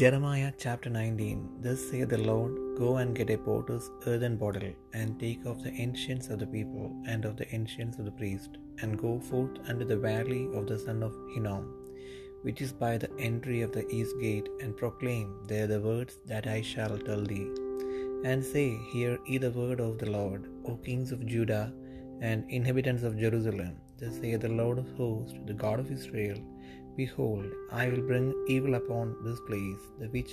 Jeremiah 0.00 0.50
chapter 0.62 0.90
19 0.90 1.40
Thus 1.64 1.80
saith 1.88 2.08
the 2.12 2.22
Lord, 2.28 2.52
Go 2.80 2.88
and 3.00 3.10
get 3.18 3.32
a 3.34 3.36
potter's 3.46 3.86
earthen 4.10 4.36
bottle, 4.42 4.72
and 4.98 5.10
take 5.22 5.42
of 5.50 5.58
the 5.64 5.72
ancients 5.84 6.28
of 6.32 6.38
the 6.42 6.48
people, 6.54 6.86
and 7.12 7.22
of 7.28 7.34
the 7.40 7.46
ancients 7.56 7.98
of 7.98 8.06
the 8.08 8.16
priests, 8.20 8.56
and 8.80 9.02
go 9.02 9.12
forth 9.28 9.56
unto 9.70 9.86
the 9.90 10.00
valley 10.06 10.42
of 10.58 10.64
the 10.70 10.78
son 10.84 11.00
of 11.08 11.18
Hinnom, 11.32 11.66
which 12.46 12.62
is 12.66 12.72
by 12.84 12.92
the 13.02 13.12
entry 13.28 13.60
of 13.66 13.72
the 13.76 13.86
east 13.98 14.16
gate, 14.24 14.48
and 14.62 14.80
proclaim 14.82 15.28
there 15.52 15.68
the 15.72 15.82
words 15.90 16.16
that 16.32 16.48
I 16.56 16.60
shall 16.72 16.96
tell 17.08 17.24
thee. 17.32 17.48
And 18.30 18.50
say, 18.54 18.68
Hear 18.94 19.14
ye 19.30 19.38
the 19.46 19.54
word 19.60 19.80
of 19.88 19.94
the 20.02 20.10
Lord, 20.18 20.42
O 20.70 20.74
kings 20.88 21.12
of 21.16 21.30
Judah, 21.34 21.66
and 22.30 22.50
inhabitants 22.58 23.06
of 23.10 23.22
Jerusalem. 23.26 23.74
Thus 24.00 24.16
saith 24.22 24.42
the 24.48 24.56
Lord 24.62 24.78
of 24.82 24.90
hosts, 25.02 25.38
the 25.50 25.58
God 25.64 25.78
of 25.84 25.94
Israel, 25.98 26.40
Behold, 26.96 27.46
I 27.72 27.88
will 27.88 28.02
bring 28.02 28.32
evil 28.48 28.74
upon 28.74 29.16
this 29.24 29.40
place, 29.48 29.82
the 29.98 30.08
which 30.08 30.32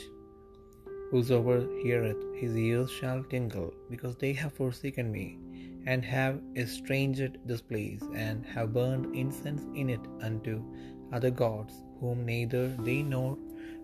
whosoever 1.09 1.67
heareth 1.83 2.21
his 2.41 2.55
ears 2.55 2.91
shall 2.91 3.23
tingle, 3.23 3.73
because 3.89 4.15
they 4.17 4.33
have 4.33 4.53
forsaken 4.53 5.11
me, 5.11 5.39
and 5.85 6.05
have 6.05 6.39
estranged 6.55 7.39
this 7.45 7.61
place, 7.61 8.03
and 8.15 8.45
have 8.45 8.73
burned 8.73 9.15
incense 9.15 9.63
in 9.75 9.89
it 9.89 10.05
unto 10.21 10.61
other 11.11 11.31
gods, 11.31 11.73
whom 11.99 12.25
neither 12.25 12.67
they 12.87 13.01
nor 13.01 13.37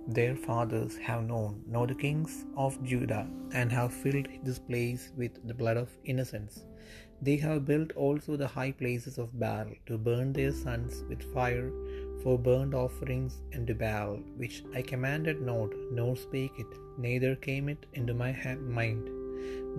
their 0.08 0.36
fathers 0.36 0.96
have 0.98 1.24
known, 1.24 1.62
nor 1.68 1.86
the 1.88 1.96
kings 1.96 2.46
of 2.56 2.82
Judah, 2.84 3.28
and 3.54 3.72
have 3.72 3.92
filled 3.94 4.28
this 4.44 4.60
place 4.60 5.12
with 5.18 5.46
the 5.48 5.54
blood 5.54 5.78
of 5.78 5.90
innocents. 6.06 6.64
They 7.22 7.38
have 7.38 7.66
built 7.66 7.94
also 7.94 8.38
the 8.38 8.48
high 8.48 8.72
places 8.72 9.18
of 9.18 9.40
Baal 9.40 9.68
to 9.88 9.98
burn 9.98 10.34
their 10.34 10.52
sons 10.52 11.04
with 11.10 11.24
fire 11.34 11.72
for 12.22 12.38
burnt 12.38 12.74
offerings 12.74 13.42
unto 13.56 13.74
Baal, 13.74 14.18
which 14.38 14.64
I 14.76 14.82
commanded 14.82 15.42
not, 15.42 15.72
nor 15.92 16.16
spake 16.16 16.60
it, 16.60 16.68
neither 16.98 17.36
came 17.36 17.70
it 17.70 17.86
into 17.94 18.14
my 18.14 18.32
mind. 18.56 19.10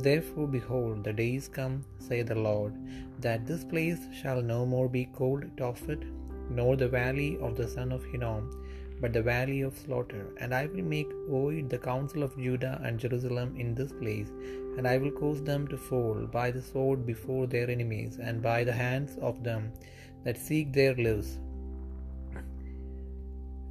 Therefore, 0.02 0.48
behold, 0.48 1.04
the 1.04 1.12
days 1.12 1.48
come, 1.48 1.84
saith 1.98 2.28
the 2.28 2.34
Lord, 2.34 2.74
that 3.20 3.46
this 3.46 3.64
place 3.64 4.00
shall 4.20 4.42
no 4.42 4.64
more 4.66 4.88
be 4.88 5.04
called 5.06 5.44
Tophet, 5.56 6.04
nor 6.50 6.76
the 6.76 6.88
valley 6.88 7.38
of 7.38 7.56
the 7.56 7.68
son 7.68 7.92
of 7.92 8.04
Hinnom, 8.04 8.50
but 9.00 9.12
the 9.12 9.22
valley 9.22 9.60
of 9.62 9.76
slaughter. 9.76 10.24
And 10.38 10.54
I 10.54 10.66
will 10.66 10.82
make 10.82 11.10
void 11.28 11.70
the 11.70 11.78
counsel 11.78 12.22
of 12.22 12.36
Judah 12.36 12.80
and 12.84 12.98
Jerusalem 12.98 13.54
in 13.56 13.74
this 13.74 13.92
place, 13.92 14.30
and 14.76 14.86
I 14.86 14.98
will 14.98 15.10
cause 15.10 15.42
them 15.42 15.68
to 15.68 15.76
fall 15.76 16.26
by 16.38 16.50
the 16.50 16.62
sword 16.62 17.06
before 17.06 17.46
their 17.46 17.70
enemies, 17.70 18.18
and 18.20 18.42
by 18.42 18.64
the 18.64 18.72
hands 18.72 19.16
of 19.20 19.44
them 19.44 19.72
that 20.24 20.36
seek 20.36 20.72
their 20.72 20.94
lives 20.94 21.38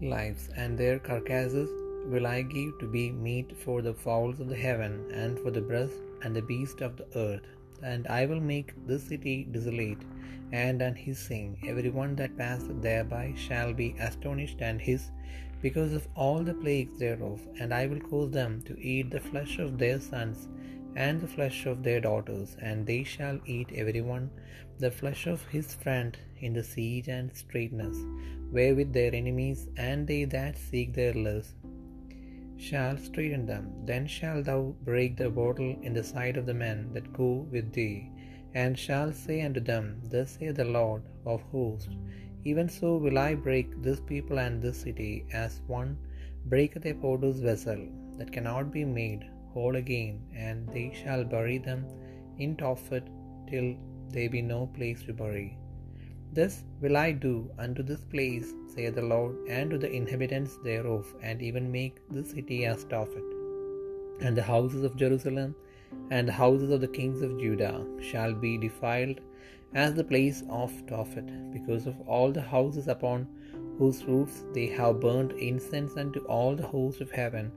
lives, 0.02 0.50
and 0.56 0.78
their 0.78 1.00
carcasses 1.00 1.70
will 2.12 2.28
I 2.28 2.42
give 2.42 2.78
to 2.80 2.88
be 2.88 3.12
meat 3.12 3.52
for 3.66 3.82
the 3.82 3.94
fowls 3.94 4.40
of 4.40 4.50
the 4.50 4.56
heaven, 4.56 4.94
and 5.12 5.40
for 5.40 5.52
the 5.52 5.62
breast 5.62 5.94
and 6.24 6.36
the 6.36 6.42
beast 6.42 6.82
of 6.82 6.98
the 6.98 7.08
earth. 7.16 7.57
And 7.84 8.08
I 8.08 8.26
will 8.26 8.40
make 8.40 8.74
this 8.88 9.04
city 9.04 9.48
desolate, 9.52 10.04
and 10.52 10.82
unhissing. 10.82 11.58
Every 11.68 11.90
one 11.90 12.16
that 12.16 12.38
passeth 12.38 12.82
thereby 12.82 13.34
shall 13.36 13.74
be 13.74 13.96
astonished 14.00 14.62
and 14.62 14.82
hiss, 14.82 15.12
because 15.62 15.94
of 15.94 16.08
all 16.16 16.44
the 16.44 16.54
plagues 16.54 17.00
thereof. 17.00 17.42
And 17.60 17.74
I 17.74 17.88
will 17.88 18.00
cause 18.00 18.32
them 18.32 18.62
to 18.64 18.80
eat 18.80 19.12
the 19.12 19.20
flesh 19.20 19.60
of 19.60 19.78
their 19.78 20.00
sons, 20.00 20.48
and 20.96 21.22
the 21.22 21.28
flesh 21.28 21.66
of 21.66 21.84
their 21.84 22.00
daughters, 22.00 22.58
and 22.62 22.86
they 22.86 23.04
shall 23.04 23.40
eat 23.46 23.72
every 23.76 24.02
one 24.02 24.30
the 24.80 24.92
flesh 24.92 25.26
of 25.26 25.46
his 25.48 25.74
friend 25.74 26.18
in 26.40 26.54
the 26.54 26.64
siege 26.64 27.08
and 27.08 27.36
straitness, 27.36 27.98
wherewith 28.52 28.94
their 28.94 29.14
enemies 29.14 29.68
and 29.76 30.08
they 30.08 30.24
that 30.24 30.58
seek 30.58 30.94
their 30.94 31.14
lives 31.14 31.56
shall 32.58 32.98
straighten 32.98 33.46
them. 33.46 33.66
Then 33.86 34.08
shalt 34.08 34.46
thou 34.46 34.76
break 34.84 35.18
the 35.18 35.30
bottle 35.30 35.76
in 35.82 35.94
the 35.94 36.04
sight 36.04 36.38
of 36.38 36.46
the 36.46 36.54
men 36.54 36.92
that 36.94 37.14
go 37.14 37.48
with 37.52 37.72
thee, 37.74 38.10
and 38.54 38.78
shall 38.78 39.12
say 39.14 39.42
unto 39.42 39.60
them, 39.60 40.02
Thus 40.04 40.32
saith 40.32 40.56
the 40.56 40.66
Lord 40.66 41.04
of 41.26 41.42
hosts, 41.54 41.90
Even 42.44 42.70
so 42.70 42.98
will 42.98 43.18
I 43.18 43.36
break 43.36 43.82
this 43.82 44.00
people 44.00 44.40
and 44.40 44.62
this 44.62 44.82
city, 44.82 45.26
as 45.32 45.62
one 45.68 45.98
breaketh 46.46 46.86
a 46.86 46.94
potter's 46.94 47.40
vessel, 47.40 47.82
that 48.18 48.32
cannot 48.32 48.72
be 48.72 48.86
made 48.86 49.30
whole 49.54 49.76
again, 49.76 50.22
and 50.34 50.68
they 50.70 50.92
shall 50.94 51.24
bury 51.24 51.58
them 51.58 51.86
in 52.38 52.56
Tophet 52.56 53.08
till 53.50 53.76
there 54.10 54.30
be 54.30 54.42
no 54.42 54.68
place 54.68 55.04
to 55.04 55.14
bury. 55.14 55.58
This 56.38 56.56
will 56.82 56.98
I 57.02 57.10
do 57.26 57.36
unto 57.66 57.82
this 57.90 58.04
place, 58.14 58.50
saith 58.72 58.96
the 58.98 59.06
Lord, 59.12 59.36
and 59.56 59.72
to 59.72 59.78
the 59.84 59.92
inhabitants 60.00 60.58
thereof, 60.68 61.06
and 61.28 61.42
even 61.48 61.72
make 61.78 61.96
this 62.16 62.32
city 62.36 62.60
as 62.72 62.84
Tophet. 62.92 63.30
And 64.26 64.38
the 64.38 64.48
houses 64.50 64.84
of 64.88 65.00
Jerusalem 65.02 65.56
and 66.12 66.28
the 66.28 66.38
houses 66.44 66.70
of 66.76 66.82
the 66.84 66.94
kings 66.98 67.24
of 67.28 67.40
Judah 67.44 67.78
shall 68.10 68.36
be 68.46 68.54
defiled 68.66 69.20
as 69.86 69.96
the 69.96 70.10
place 70.12 70.40
of 70.62 70.76
Tophet, 70.92 71.30
because 71.56 71.88
of 71.92 72.00
all 72.16 72.32
the 72.32 72.48
houses 72.56 72.88
upon 72.96 73.28
whose 73.80 74.06
roofs 74.12 74.38
they 74.58 74.68
have 74.80 75.04
burnt 75.08 75.34
incense 75.50 75.96
unto 76.04 76.22
all 76.36 76.54
the 76.56 76.72
hosts 76.76 77.02
of 77.06 77.18
heaven, 77.22 77.48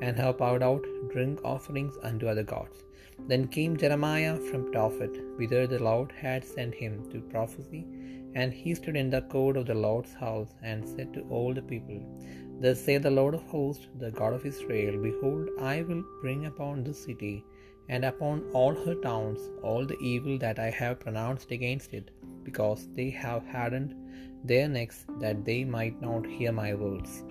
and 0.00 0.16
have 0.22 0.38
poured 0.38 0.64
out 0.70 0.86
drink 1.12 1.44
offerings 1.54 1.96
unto 2.10 2.32
other 2.32 2.46
gods. 2.54 2.78
Then 3.28 3.48
came 3.48 3.76
Jeremiah 3.76 4.36
from 4.48 4.72
Tophet, 4.72 5.14
whither 5.38 5.66
the 5.66 5.82
Lord 5.82 6.12
had 6.12 6.44
sent 6.44 6.74
him 6.74 6.94
to 7.10 7.20
prophesy, 7.20 7.86
and 8.34 8.52
he 8.52 8.74
stood 8.74 8.96
in 8.96 9.10
the 9.10 9.22
court 9.22 9.56
of 9.56 9.66
the 9.66 9.74
Lord's 9.74 10.12
house, 10.12 10.52
and 10.62 10.88
said 10.88 11.12
to 11.14 11.22
all 11.22 11.52
the 11.54 11.62
people, 11.62 12.00
Thus 12.62 12.80
saith 12.80 13.02
the 13.02 13.10
Lord 13.10 13.34
of 13.34 13.42
hosts, 13.54 13.88
the 13.98 14.10
God 14.10 14.32
of 14.34 14.46
Israel, 14.46 15.00
Behold, 15.02 15.48
I 15.72 15.82
will 15.82 16.04
bring 16.22 16.46
upon 16.46 16.84
this 16.84 17.04
city, 17.04 17.44
and 17.88 18.04
upon 18.04 18.42
all 18.52 18.74
her 18.84 18.94
towns, 18.94 19.40
all 19.62 19.84
the 19.86 19.98
evil 20.12 20.38
that 20.38 20.58
I 20.58 20.70
have 20.70 21.00
pronounced 21.00 21.50
against 21.50 21.94
it, 21.94 22.10
because 22.44 22.88
they 22.98 23.10
have 23.10 23.46
hardened 23.46 23.94
their 24.44 24.68
necks, 24.68 25.06
that 25.20 25.44
they 25.44 25.64
might 25.64 26.00
not 26.00 26.26
hear 26.26 26.52
my 26.52 26.74
words. 26.74 27.22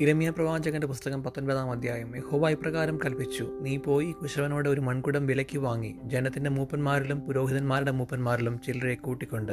ഇരമിയ 0.00 0.30
പ്രവാചകന്റെ 0.30 0.86
പുസ്തകം 0.86 1.22
പത്തൊൻപതാം 1.22 1.70
അധ്യായം 1.70 2.16
യഹോവ 2.16 2.48
ഇപ്രകാരം 2.48 2.98
കൽപ്പിച്ചു 3.04 3.44
നീ 3.60 3.76
പോയി 3.76 4.12
കുശവനോട് 4.12 4.68
ഒരു 4.68 4.80
മൺകുടം 4.80 5.26
വിലയ്ക്ക് 5.26 5.58
വാങ്ങി 5.58 5.94
ജനത്തിന്റെ 6.04 6.50
മൂപ്പന്മാരിലും 6.50 7.20
പുരോഹിതന്മാരുടെ 7.20 7.90
മൂപ്പന്മാരിലും 7.90 8.60
ചിലരെ 8.66 8.94
കൂട്ടിക്കൊണ്ട് 8.94 9.52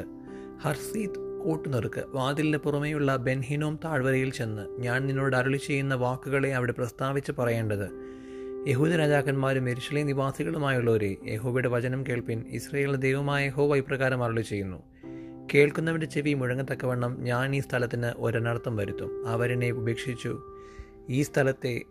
ഹർസീത് 0.62 1.44
കൂട്ടുനിറുക്ക് 1.44 2.04
വാതിലിന് 2.10 2.58
പുറമേയുള്ള 2.58 3.16
ബെൻഹിനോം 3.16 3.80
താഴ്വരയിൽ 3.86 4.32
ചെന്ന് 4.32 4.82
ഞാൻ 4.82 5.08
നിന്നോട് 5.08 5.36
അരുളി 5.36 5.58
ചെയ്യുന്ന 5.58 5.96
വാക്കുകളെ 5.96 6.56
അവിടെ 6.56 6.72
പ്രസ്താവിച്ച് 6.72 7.32
പറയേണ്ടത്. 7.40 7.88
യഹൂദ 8.68 8.90
രാജാക്കന്മാരും 8.90 9.70
എരിശിലെ 9.70 10.04
നിവാസികളുമായുള്ളവരെ 10.04 11.16
യഹോബയുടെ 11.28 11.70
വചനം 11.70 12.08
കേൾപ്പിൻ 12.08 12.44
ഇസ്രയേലിന്റെ 12.50 13.00
ദൈവമായ 13.00 13.46
യഹോവ 13.46 13.76
ഇപ്രകാരം 13.76 14.24
അരുളി 14.24 14.42
ചെയ്യുന്നു 14.42 14.78
കേൾക്കുന്നവന്റെ 15.54 16.08
ചെവി 16.08 16.34
മുഴങ്ങത്തക്കവണ്ണം 16.34 17.20
ഞാൻ 17.20 17.56
ഈ 17.56 17.60
സ്ഥലത്തിന് 17.60 18.12
ഒരനർത്ഥം 18.18 18.76
വരുത്തും. 18.76 19.28
അവരനെ 19.28 19.72
ഉപേക്ഷിച്ചു. 19.72 20.42
ഈ 21.10 21.22
സ്ഥലത്തെ 21.22 21.82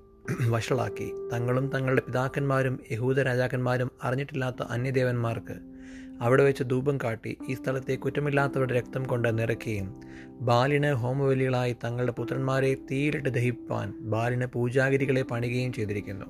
വഷളാക്കി. 0.48 1.12
തങ്ങളും 1.32 1.70
തങ്ങളുടെ 1.74 2.00
പിതാക്കന്മാരും 2.00 2.80
യഹൂദ 2.90 3.20
രാജാക്കന്മാരും 3.20 3.90
അറിഞ്ഞിട്ടില്ലാത്ത 4.04 4.62
അന്യദേവന്മാർക്ക് 4.62 5.75
അവിടെ 6.20 6.44
വെച്ച് 6.44 6.64
ധൂപം 6.64 6.98
കാട്ടി 7.04 7.38
ഈ 7.48 7.54
സ്ഥലത്തെ 7.54 7.94
കുറ്റമില്ലാത്തവരുടെ 7.94 8.74
രക്തം 8.74 9.02
കൊണ്ട് 9.02 9.38
നിറയ്ക്കുകയും 9.38 10.00
ബാലിന് 10.40 10.92
ഹോമബലികളായി 10.92 11.76
തങ്ങളുടെ 11.84 12.12
പുത്രന്മാരെ 12.12 12.74
തീയിലിട്ട് 12.74 13.28
ദഹിപ്പാൻ 13.28 13.94
ബാലിന് 14.00 14.46
പൂജാഗിരികളെ 14.46 15.22
പണിയുകയും 15.22 15.72
ചെയ്തിരിക്കുന്നു. 15.72 16.26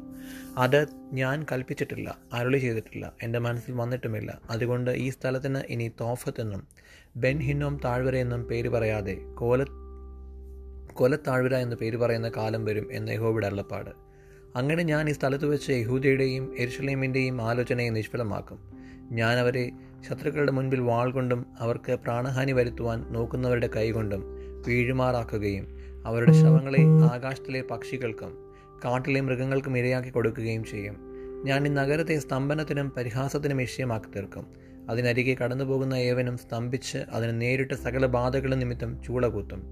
അത് 0.56 0.86
ഞാൻ 1.12 1.46
കൽപ്പിച്ചിട്ടില്ല 1.52 2.18
അരുളി 2.32 2.58
ചെയ്തിട്ടില്ല 2.58 3.12
എന്റെ 3.22 3.38
മനസ്സിൽ 3.38 3.72
വന്നിട്ടുമില്ല. 3.72 4.40
അതുകൊണ്ട് 4.50 4.90
ഈ 4.90 5.08
സ്ഥലത്തിന് 5.08 5.58
ഇനി 5.68 5.92
തോഫത്ത് 6.00 6.40
എന്നും 6.40 6.66
ഹിന്നോം 7.38 7.80
താഴ്വര 7.84 8.16
എന്നും 8.16 8.44
പേര് 8.44 8.68
പറയാതെ 8.68 9.18
കോല 9.34 9.64
കൊലത്താഴ്വര 10.92 11.54
എന്ന് 11.54 11.76
പേര് 11.76 11.96
പറയുന്ന 11.96 12.28
കാലം 12.36 12.64
വരും 12.64 12.88
എന്ന് 12.92 13.12
യഹോബിയുടെ 13.12 13.46
അള്ളപ്പാട് 13.46 13.90
അങ്ങനെ 14.56 14.82
ഞാൻ 14.82 15.08
ഈ 15.08 15.12
സ്ഥലത്ത് 15.12 15.46
വെച്ച് 15.46 15.72
യഹൂദയുടെയും 15.72 16.56
എരുഷലേമിന്റെയും 16.58 17.42
ആലോചനയെ 17.42 17.90
നിഷ്ഫലമാക്കും. 17.90 18.75
ഞാൻ 19.12 19.38
അവരെ 19.38 19.70
ശത്രുക്കളുടെ 20.08 20.52
മുൻപിൽ 20.52 20.80
വാൾ 20.80 21.10
കൊണ്ടും 21.10 21.46
അവർക്ക് 21.58 21.92
പ്രാണഹാനി 21.92 22.52
വരുത്തുവാൻ 22.52 23.12
നോക്കുന്നവരുടെ 23.12 23.66
കൈകൊണ്ടും 23.76 24.24
വീഴുമാറാക്കുകയും 24.66 25.66
അവരുടെ 26.06 26.32
ശവങ്ങളെ 26.32 26.82
ആകാശത്തിലെ 27.14 27.62
പക്ഷികൾക്കും 27.62 28.52
കാട്ടിലെ 28.84 29.20
മൃഗങ്ങൾക്കും 29.20 29.78
ഇരയാക്കി 29.78 30.10
കൊടുക്കുകയും 30.10 30.64
ചെയ്യും. 30.64 30.96
ഞാൻ 31.44 31.66
ഈ 31.66 31.70
നഗരത്തെ 31.70 32.18
സ്തംഭനത്തിനും 32.18 32.90
പരിഹാസത്തിനും 32.90 33.56
വിഷയമാക്കി 33.56 34.06
തീർക്കും. 34.16 34.46
അതിനരികെ 34.90 35.36
കടന്നുപോകുന്ന 35.44 35.94
ഏവനും 35.94 36.38
സ്തംഭിച്ച് 36.38 36.98
അതിന് 36.98 37.40
നേരിട്ട 37.40 37.72
സകല 37.72 38.06
ബാധകളും 38.06 38.58
നിമിത്തം 38.58 39.02
ചൂളകൂത്തും. 39.02 39.62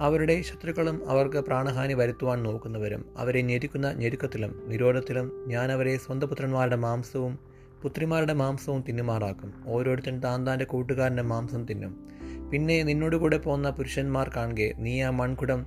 അവരുടെ 0.00 0.42
ശത്രുക്കളും 0.42 1.08
അവർക്ക് 1.08 1.36
പ്രാണഹാനി 1.36 1.94
വരുത്തുവാൻ 1.94 2.42
നോക്കുന്നവരും 2.42 3.14
അവരെ 3.16 3.42
ഞെരുക്കുന്ന 3.42 3.92
ഞെരുക്കത്തിലും 3.92 4.68
നിരോധത്തിലും 4.68 5.44
ഞാൻ 5.48 5.72
അവരെ 5.72 5.96
സ്വന്തപുത്രന്മാരുടെ 5.96 6.76
മാംസവും 6.76 7.55
പുത്രിമാരുടെ 7.82 8.32
മാംസവും 8.32 8.84
തിന്നുമാറാക്കും. 8.88 9.54
ഓരോരുത്തൻ 9.66 10.20
താൻ 10.20 10.46
താന്റെ 10.46 10.64
കൂട്ടുകാരന്റെ 10.64 11.22
മാംസം 11.22 11.66
തിന്നും. 11.66 12.08
പിന്നെ 12.50 12.82
നിന്നോട് 12.82 13.16
കൂടെ 13.16 13.38
പോകുന്ന 13.38 13.70
പുരുഷന്മാർ 13.70 14.30
കാണുകെ 14.36 14.74
നീ 14.76 15.02
ആ 15.02 15.10
മൺകുടം 15.10 15.66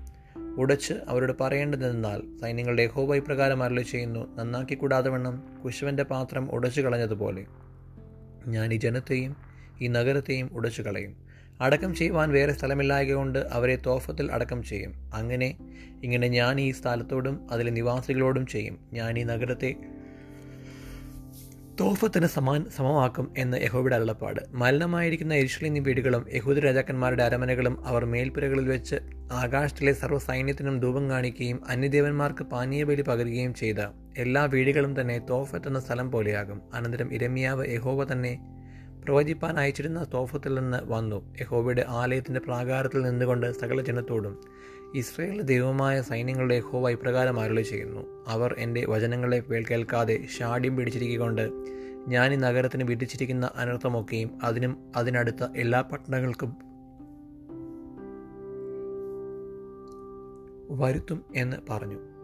ഉടച്ച് 0.57 0.93
അവരോട് 1.07 1.33
പറയേണ്ടതെന്നാൽ 1.41 2.21
സൈന്യങ്ങളുടെ 2.41 2.85
ഹോബ 2.85 3.15
ഇപ്രകാരം 3.15 3.63
അരളി 3.63 3.81
ചെയ്യുന്നു 3.81 4.35
നന്നാക്കി 4.35 4.75
കൂടാതെ 4.75 5.09
വണ്ണം 5.09 5.43
കുശവന്റെ 5.65 6.03
പാത്രം 6.03 6.51
ഉടച്ചു 6.51 6.81
കളഞ്ഞതുപോലെ. 6.81 7.45
ഞാൻ 8.47 8.73
ഈ 8.73 8.77
ജനത്തെയും 8.77 9.35
ഈ 9.81 9.87
നഗരത്തെയും 9.87 10.49
ഉടച്ചു 10.53 10.81
കളയും. 10.81 11.15
അടക്കം 11.61 11.95
ചെയ്യുവാൻ 11.95 12.29
വേറെ 12.31 12.53
സ്ഥലമില്ലായകൊണ്ട് 12.53 13.39
അവരെ 13.39 13.75
തോഫത്തിൽ 13.75 14.31
അടക്കം 14.31 14.63
ചെയ്യും. 14.63 14.93
അങ്ങനെ 15.13 15.57
ഇങ്ങനെ 16.03 16.27
ഞാൻ 16.27 16.61
ഈ 16.61 16.71
സ്ഥലത്തോടും 16.71 17.47
അതിലെ 17.51 17.71
നിവാസികളോടും 17.71 18.45
ചെയ്യും. 18.45 18.79
ഞാൻ 18.93 19.19
ഈ 19.19 19.23
നഗരത്തെ 19.23 19.75
തോഫത്തിന് 21.79 22.25
സമാൻ 22.25 22.65
സമമാക്കും 22.77 23.33
എന്ന് 23.37 23.57
യഹോബിയുടെ 23.57 23.95
അരുളപ്പാട് 23.95 24.39
മലിനമായിരിക്കുന്ന 24.53 25.33
എരിശ്ലീനി 25.33 25.79
വീടുകളും 25.79 26.25
യഹൂദ 26.33 26.59
രാജാക്കന്മാരുടെ 26.59 27.23
അരമനകളും 27.23 27.85
അവർ 27.85 28.05
മേൽപ്പുരകളിൽ 28.05 28.67
വെച്ച് 28.67 28.97
ആകാശത്തിലെ 29.31 29.93
സർവസൈന്യത്തിനും 29.93 30.79
ധൂപം 30.79 31.09
കാണിക്കുകയും 31.09 31.59
അന്യദേവന്മാർക്ക് 31.67 32.43
പാനീയബലി 32.43 33.01
പകരുകയും 33.01 33.53
ചെയ്ത 33.53 33.77
എല്ലാ 34.17 34.45
വീടുകളും 34.45 35.01
തന്നെ 35.01 35.19
തോഫത്ത് 35.29 35.67
എന്ന 35.67 35.79
സ്ഥലം 35.79 36.11
പോലെയാകും. 36.11 36.61
അനന്തരം 36.73 37.13
ഇരമ്യാവ് 37.13 37.65
യഹോബ 37.73 38.03
തന്നെ 38.03 38.33
പ്രവചിപ്പാൻ 39.05 39.59
അയച്ചിരുന്ന 39.59 40.03
തോഫത്തിൽ 40.13 40.53
നിന്ന് 40.55 40.77
വന്നു. 40.85 41.35
യഹോബയുടെ 41.41 41.85
ആലയത്തിന്റെ 41.89 42.39
പ്രാകാരത്തിൽ 42.39 43.01
നിന്നുകൊണ്ട് 43.01 43.51
സകല 43.51 43.81
ജനത്തോടും 43.81 44.35
ഇസ്രയേലിന്റെ 44.95 45.43
ദൈവമായ 45.43 46.01
സൈന്യങ്ങളുടെ 46.01 46.59
ഹോവ 46.59 46.89
ഇപ്രകാരം 46.89 47.39
അരുളി 47.39 47.61
ചെയ്യുന്നു. 47.61 48.25
അവർ 48.27 48.55
എന്റെ 48.57 48.85
വചനങ്ങളെ 48.89 49.39
കേൾക്കാതെ 49.39 50.27
ഷാഡ്യം 50.39 50.75
പിടിച്ചിരിക്കൊണ്ട് 50.75 51.51
ഞാൻ 52.07 52.33
ഈ 52.33 52.35
നഗരത്തിന് 52.35 52.83
വിധിച്ചിരിക്കുന്ന 52.83 53.49
അനർത്ഥമൊക്കെയും 53.55 54.31
അതിനും 54.43 54.77
അതിനടുത്ത 54.95 55.47
എല്ലാ 55.55 55.81
പട്ടണങ്ങൾക്കും 55.81 56.49
വരുത്തും 60.79 61.23
എന്ന് 61.35 61.57
പറഞ്ഞു. 61.69 62.18